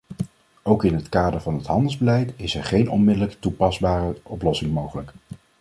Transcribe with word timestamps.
Ook 0.63 0.83
in 0.83 0.93
het 0.93 1.09
kader 1.09 1.41
van 1.41 1.55
het 1.55 1.65
handelsbeleid 1.65 2.33
is 2.35 2.55
er 2.55 2.63
geen 2.63 2.89
onmiddellijk 2.89 3.35
toepasbare 3.39 4.17
oplossing 4.23 4.71
mogelijk. 4.73 5.13